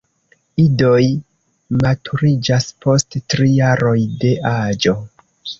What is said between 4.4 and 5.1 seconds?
aĝo.